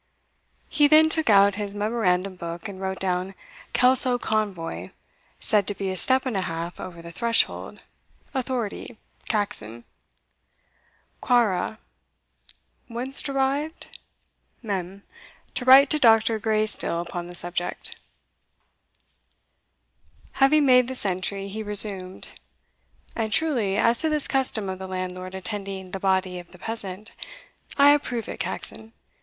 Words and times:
He 0.67 0.87
then 0.87 1.09
took 1.09 1.29
out 1.29 1.53
his 1.61 1.75
memorandum 1.75 2.35
book 2.35 2.67
and 2.67 2.81
wrote 2.81 2.97
down 2.99 3.35
"Kelso 3.71 4.17
convoy 4.17 4.89
said 5.39 5.67
to 5.67 5.75
be 5.75 5.91
a 5.91 5.95
step 5.95 6.25
and 6.25 6.35
a 6.35 6.41
half 6.41 6.79
over 6.79 7.03
the 7.03 7.11
threshold. 7.11 7.83
Authority 8.33 8.97
Caxon. 9.29 9.83
Quaere 11.21 11.77
Whence 12.87 13.21
derived? 13.21 13.95
Mem. 14.63 15.03
To 15.53 15.65
write 15.65 15.91
to 15.91 15.99
Dr. 15.99 16.39
Graysteel 16.39 16.99
upon 16.99 17.27
the 17.27 17.35
subject." 17.35 17.95
Having 20.31 20.65
made 20.65 20.87
this 20.87 21.05
entry, 21.05 21.47
he 21.47 21.61
resumed 21.61 22.31
"And 23.15 23.31
truly, 23.31 23.77
as 23.77 23.99
to 23.99 24.09
this 24.09 24.27
custom 24.27 24.67
of 24.67 24.79
the 24.79 24.87
landlord 24.87 25.35
attending 25.35 25.91
the 25.91 25.99
body 25.99 26.39
of 26.39 26.51
the 26.51 26.57
peasant, 26.57 27.11
I 27.77 27.91
approve 27.91 28.27
it, 28.27 28.39
Caxon. 28.39 28.93